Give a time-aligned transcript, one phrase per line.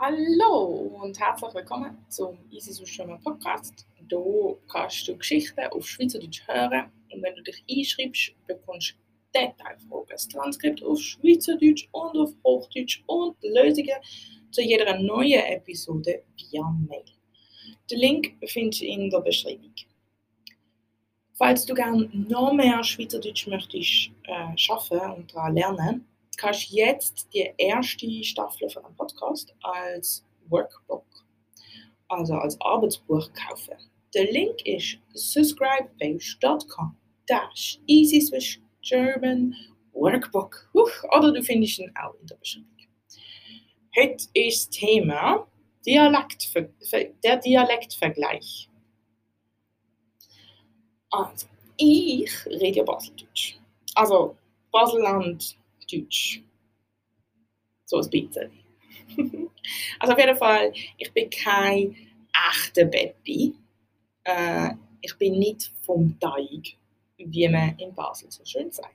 [0.00, 3.84] Hallo und herzlich willkommen zum Easy Social Podcast.
[4.08, 8.94] Hier kannst du Geschichten auf Schweizerdeutsch hören und wenn du dich einschreibst, bekommst du
[9.34, 13.96] Detailfragen, das Transkript auf Schweizerdeutsch und auf Hochdeutsch und Lösungen
[14.52, 17.02] zu jeder neuen Episode via Mail.
[17.90, 19.74] Den Link findest du in der Beschreibung.
[21.32, 26.06] Falls du gerne noch mehr Schweizerdeutsch möchtest äh, schaffen und daran lernen,
[26.38, 31.04] kannst jetzt die erste Staffel von einem Podcast als Workbook,
[32.08, 33.74] also als Arbeitsbuch kaufen.
[34.14, 39.54] Der Link ist subscribepage.com dash easy Swiss German
[39.92, 40.70] Workbook.
[40.72, 42.68] Oder du findest ihn auch in der Beschreibung.
[43.94, 45.46] Heute ist das Thema
[45.84, 46.52] Dialekt,
[47.22, 48.70] der Dialektvergleich.
[51.10, 53.56] Also, ich rede ja Baseldeutsch.
[53.94, 54.36] Also
[54.70, 55.58] Baselland
[55.90, 56.42] Deutsch.
[57.84, 58.50] So ein bisschen.
[59.98, 61.96] also auf jeden Fall, ich bin kein
[62.50, 63.54] echter Beppi.
[64.24, 66.76] Äh, ich bin nicht vom Teig,
[67.16, 68.94] wie man in Basel so schön sagt.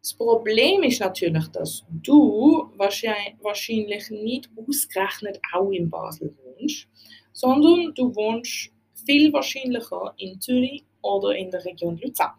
[0.00, 6.86] Das Problem ist natürlich, dass du wahrscheinlich nicht ausgerechnet auch in Basel wohnst,
[7.32, 8.70] sondern du wohnst
[9.06, 12.32] viel wahrscheinlicher in Zürich oder in der Region Luzern.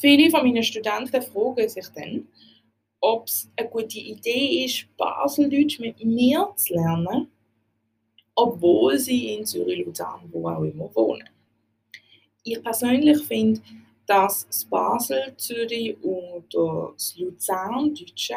[0.00, 2.28] Viele von meinen Studenten fragen sich dann,
[3.00, 7.28] ob es eine gute Idee ist, Baseldeutsch mit mir zu lernen,
[8.34, 11.28] obwohl sie in Zürich, Luzern, wo auch immer wohnen.
[12.44, 13.60] Ich persönlich finde,
[14.06, 18.36] dass das Basel, Zürich und das Luzerndeutsche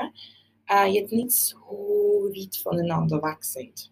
[0.68, 3.92] äh, jetzt nicht so weit voneinander weg sind.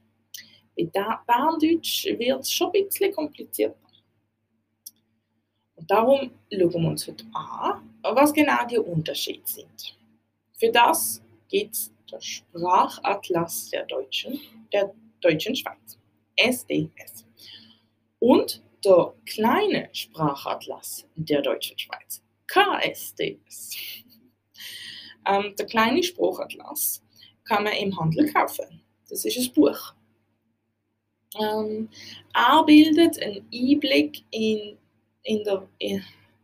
[0.75, 3.75] Bei Berndeutsch wird es schon ein bisschen komplizierter.
[5.89, 9.97] Darum schauen wir uns heute an, was genau die Unterschiede sind.
[10.59, 14.39] Für das gibt es der Sprachatlas der Deutschen,
[14.71, 15.97] der Deutschen Schweiz,
[16.35, 17.25] SDS.
[18.19, 23.75] Und der kleine Sprachatlas der Deutschen Schweiz, KSDS.
[25.25, 27.01] Ähm, der kleine Sprachatlas
[27.45, 28.83] kann man im Handel kaufen.
[29.09, 29.95] Das ist ein Buch.
[31.39, 31.89] Ähm,
[32.35, 34.77] er bildet einen Einblick in
[35.23, 35.67] in der,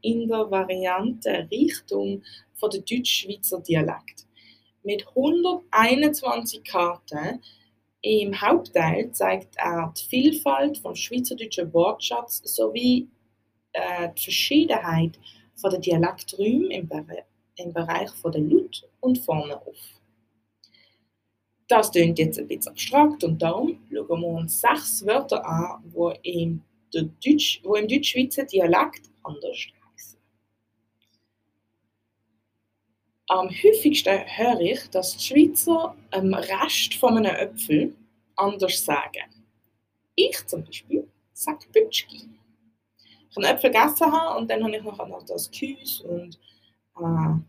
[0.02, 4.26] in der Variante Richtung von der Deutsch-Schweizer Dialekt.
[4.84, 7.42] Mit 121 Karten
[8.02, 13.08] im Hauptteil zeigt er die Vielfalt vom schweizerdeutschen Wortschatz sowie
[13.74, 15.20] äh, die Verschiedenheit
[15.56, 16.90] von der Dialekträume im,
[17.56, 19.96] im Bereich von der Laut und Formen auf.
[21.68, 26.44] Das klingt jetzt ein bisschen abstrakt und darum schauen wir uns sechs Wörter an, die
[26.44, 26.62] im
[26.94, 30.20] der Deutsch, wo im Deutschschweizer Dialekt anders heißen.
[33.28, 37.96] Am häufigsten höre ich, dass die Schweizer am Rest von einem Äpfel
[38.36, 39.46] anders sagen.
[40.16, 42.30] Ich zum Beispiel sage Bütschki.
[43.30, 46.40] Ich habe einen Äpfel gegessen habe und dann habe ich noch das Küs und
[46.98, 47.40] äh,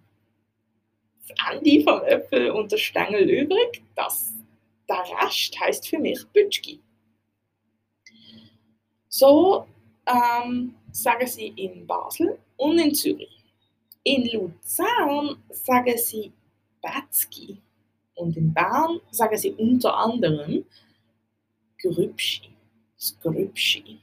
[1.29, 3.83] das Ende vom Äpfel und der Stängel übrig.
[3.95, 4.35] Das,
[4.89, 6.81] der Rest heißt für mich Bütschki.
[9.19, 9.65] So
[10.07, 13.45] ähm, sagen sie in Basel und in Zürich.
[14.05, 16.33] In Luzern sagen sie
[16.83, 17.57] Batzki
[18.15, 20.67] und in Bern sagen sie unter anderem
[21.81, 22.51] Grübschi.
[23.23, 23.99] Grübschi.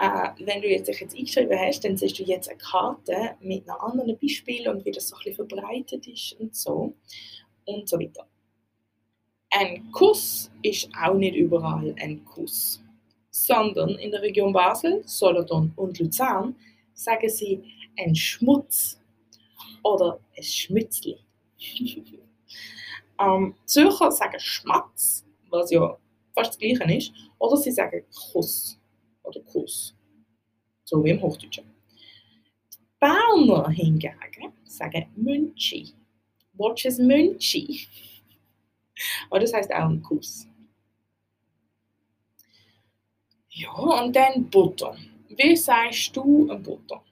[0.00, 3.68] Äh, wenn du jetzt dich jetzt eingeschrieben hast, dann siehst du jetzt eine Karte mit
[3.68, 6.94] einem anderen Beispiel und wie das so ein bisschen verbreitet ist und so
[7.66, 8.26] und so weiter.
[9.50, 12.82] Ein Kuss ist auch nicht überall ein Kuss
[13.30, 16.54] sondern in der Region Basel, Solothurn und Luzern
[16.92, 17.62] sagen sie
[17.98, 19.00] ein Schmutz
[19.82, 21.18] oder ein Schmützli.
[23.20, 25.96] ähm, Zürcher sagen Schmatz, was ja
[26.34, 28.78] fast das Gleiche ist, oder sie sagen Kuss
[29.22, 29.94] oder Kuss,
[30.84, 31.64] so wie im Hochdeutschen.
[32.98, 34.14] Berner hingegen
[34.64, 35.94] sagen Münchi.
[36.54, 37.86] Watches Münchi.
[39.30, 40.46] Aber das heißt auch ein Kuss.
[43.52, 44.96] Ja, und dann Butter.
[45.28, 47.02] Wie sagst du Butter?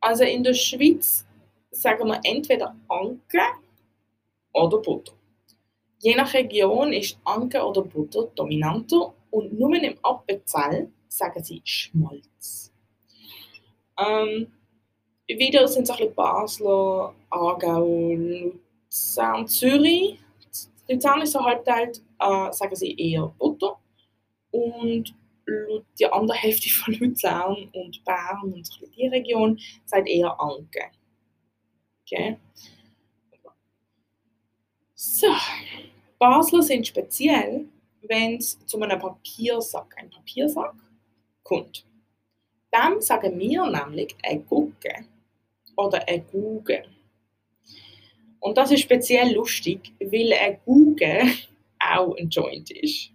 [0.00, 1.26] Also in der Schweiz
[1.72, 3.40] sagen wir entweder Anke
[4.52, 5.12] oder Butter.
[6.00, 12.72] Je nach Region ist Anke oder Butter dominanter und nur im Appenzell sagen sie Schmalz.
[13.98, 14.52] Ähm,
[15.26, 20.20] wieder sind es ein bisschen Basler, Aargau, Luzern, Zürich.
[20.88, 23.76] Luzern ist so halbteilt, äh, sagen sie eher Butter
[24.58, 25.14] und
[25.98, 30.90] die andere Hälfte von Luzern und Bern und so die Region sagt eher Anke.
[32.02, 32.36] Okay?
[34.94, 35.28] So,
[36.18, 37.66] Basler sind speziell,
[38.02, 40.74] wenn es zu einem Papiersack, ein Papiersack,
[41.42, 41.86] kommt.
[42.74, 45.06] Dem sagen wir nämlich ein Gucke
[45.76, 46.84] oder ein Guge.
[48.40, 51.22] Und das ist speziell lustig, weil ein Guge
[51.78, 53.10] auch ein Joint ist.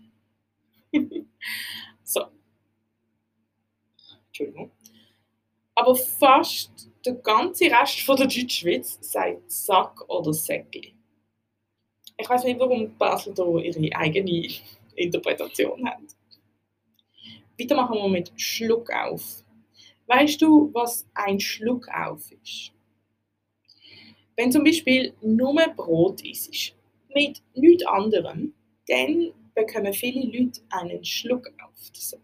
[2.04, 2.26] so.
[4.28, 4.72] Entschuldigung.
[5.76, 10.94] Aber fast der ganze Rest von der Deutschschweiz sagt Sack oder Säckli.
[12.18, 14.48] Ich weiß nicht, warum Basel da ihre eigene
[14.96, 16.02] Interpretation hat.
[17.60, 19.44] Weiter machen wir mit Schluck auf.
[20.08, 22.72] Weißt du, was ein Schluck auf ist?
[24.36, 26.76] Wenn zum Beispiel nur Brot ist,
[27.14, 28.54] mit nichts anderem,
[28.88, 31.92] dann bekommen viele Leute einen Schluck auf.
[31.94, 32.16] Das.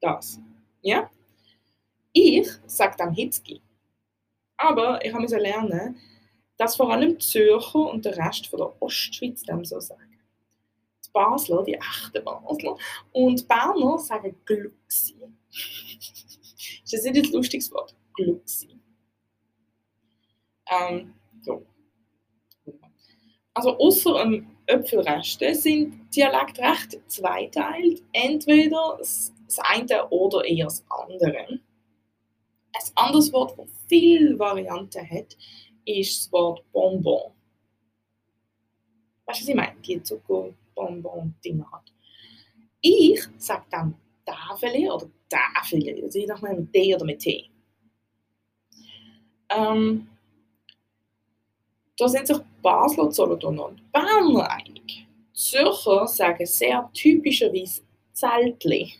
[0.00, 0.40] das.
[0.82, 1.10] Ja?
[2.12, 3.60] Ich sage dann Hitzki.
[4.56, 6.00] Aber ich musste lernen,
[6.56, 10.18] dass vor allem Zürcher und der Rest von der Ostschweiz dem so sagen.
[11.04, 12.76] Die Basler, die echten Basler,
[13.12, 15.16] und Berner sagen Glucksi.
[16.82, 17.94] das ist nicht ein lustiges Wort.
[18.14, 18.80] Glucksi.
[20.70, 21.64] Ähm, so.
[23.56, 28.02] Also außer dem Äpfelresten sind Dialekt recht zweiteilt.
[28.12, 31.46] Entweder das eine oder eher das andere.
[31.48, 35.38] Ein anderes Wort, das viele Varianten hat,
[35.86, 37.32] ist das Wort Bonbon.
[39.24, 39.80] Weißt du, was ich meine?
[39.80, 41.90] Die Zuckerbonbon-Dinger hat.
[42.82, 43.94] Ich sage dann
[44.26, 47.48] Tafel oder Tafel, also je nachdem mit D oder mit T.
[49.48, 50.08] Ähm,
[51.96, 55.06] da sind sich Basler, Solothurner und Berner einig.
[55.32, 57.82] Zürcher sagen sehr typischerweise
[58.12, 58.92] Zeltli.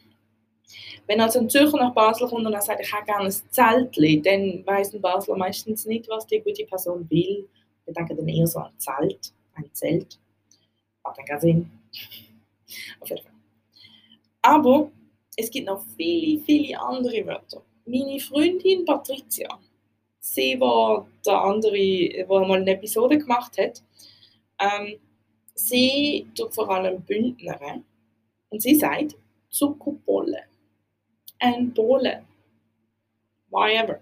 [1.06, 4.20] Wenn also ein Zürcher nach Basel kommt und er sagt, ich hätte gerne ein Zeltli,
[4.20, 7.48] dann weiss ein Basler meistens nicht, was die gute Person will.
[7.84, 10.18] Wir denken dann eher so an Zelt, ein Zelt.
[11.04, 11.70] Hat dann keinen Sinn.
[13.00, 13.32] Auf jeden Fall.
[14.42, 14.90] Aber
[15.36, 17.62] es gibt noch viele, viele andere Wörter.
[17.84, 19.48] Meine Freundin Patricia,
[20.34, 23.82] sie war der andere, der mal eine Episode gemacht hat,
[24.58, 24.98] ähm,
[25.54, 27.82] sie tut vor allem Bündner
[28.50, 29.16] und sie sagt
[29.50, 30.44] Zuckerbolle
[31.38, 32.24] ein Bohle.
[33.50, 34.00] Whatever.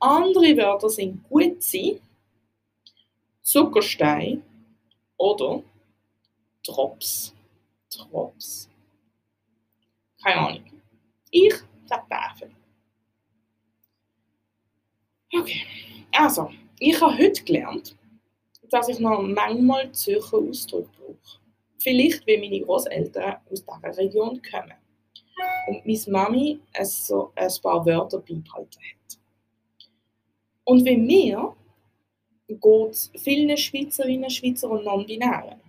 [0.00, 2.00] Andere Wörter sind Gutzi,
[3.42, 4.42] Zuckerstein
[5.16, 5.62] oder
[6.64, 7.34] Drops.
[7.90, 8.68] Drops.
[10.22, 10.64] Keine Ahnung.
[11.30, 11.54] Ich
[11.86, 12.50] sage Tafel.
[15.48, 15.62] Okay,
[16.12, 17.96] also, ich habe heute gelernt,
[18.70, 21.40] dass ich noch manchmal Zürcher Ausdrücke brauche.
[21.78, 24.74] Vielleicht, weil meine Großeltern aus dieser Region kommen
[25.68, 29.18] und meine Mami so ein paar Wörter beibehalten hat.
[30.64, 31.56] Und wie mir
[32.46, 35.60] geht es vielen Schweizerinnen, Schweizer und Non-Binären.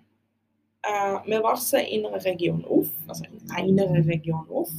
[0.81, 4.71] Äh, wir wachsen in einer Region auf, also in einer Region auf,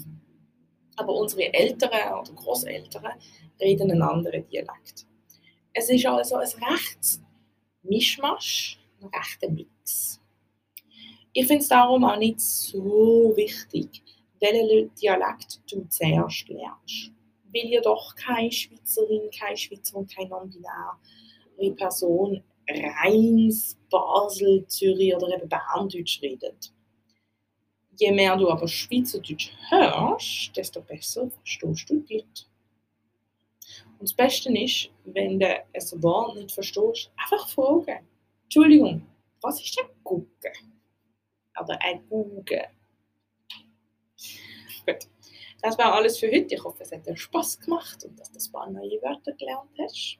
[1.00, 3.06] aber unsere Eltern oder Großeltern
[3.60, 5.06] reden einen anderen Dialekt.
[5.72, 7.20] Es ist also ein rechtes
[7.82, 10.20] Mischmasch, ein rechter Mix.
[11.32, 14.02] Ich finde es darum auch nicht so wichtig,
[14.40, 17.12] welchen Dialekt du zuerst lernst.
[17.52, 25.36] Weil ja doch keine Schweizerin, kein Schweizer und keine non-binäre Person reins Basel, Zürich oder
[25.36, 26.72] eben Berndeutsch redet.
[28.00, 32.44] Je mehr du aber Schweizerdeutsch hörst, desto besser verstehst du die Leute.
[33.98, 38.08] Und das Beste ist, wenn du ein Wort nicht verstehst, einfach fragen.
[38.44, 39.06] Entschuldigung,
[39.42, 40.50] was ist denn Gucke?
[41.60, 42.68] Oder ein Guge?
[44.86, 45.06] Gut.
[45.60, 46.54] Das war alles für heute.
[46.54, 49.68] Ich hoffe, es hat dir Spaß gemacht und dass du ein paar neue Wörter gelernt
[49.78, 50.16] hast.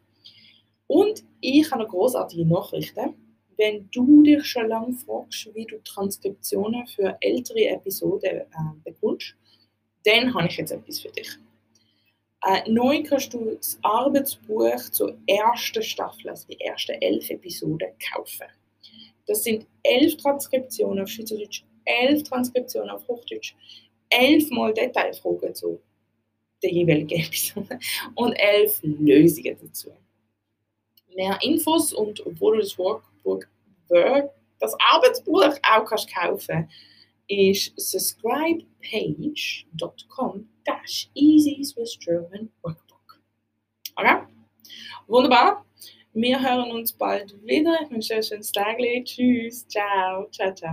[0.87, 3.15] Und ich habe noch großartige Nachrichten.
[3.61, 8.47] Wenn du dich schon lange fragst, wie du Transkriptionen für ältere Episoden äh,
[8.83, 9.35] bekommst,
[10.07, 11.29] dann habe ich jetzt etwas für dich.
[12.43, 18.47] Äh, neu kannst du das Arbeitsbuch zur ersten Staffel, also die ersten elf Episoden, kaufen.
[19.27, 23.55] Das sind elf Transkriptionen auf Schweizerdeutsch, elf Transkriptionen auf Hochdeutsch,
[24.09, 25.79] elfmal Detailfragen zu
[26.63, 27.79] der jeweiligen Episode
[28.15, 29.93] und elf Lösungen dazu.
[31.15, 32.79] Mehr Infos und wo du das
[33.25, 36.69] Workbook, das Arbeitsbuch auch kannst kaufen
[37.31, 43.21] ist subscribepage.com dash easy Swiss German Workbook.
[43.95, 44.27] Okay?
[45.07, 45.65] Wunderbar.
[46.13, 47.79] Wir hören uns bald wieder.
[47.83, 48.79] Ich wünsche euch ein schönes Tag.
[49.05, 49.65] Tschüss.
[49.69, 50.29] Ciao.
[50.31, 50.69] Ciao, ciao.